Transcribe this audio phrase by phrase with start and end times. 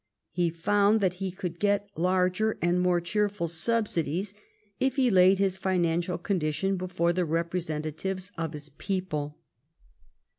[0.31, 4.33] He found that he could get larger and more cheerful subsidies
[4.79, 9.37] if he laid his financial condition before the representatives of his people.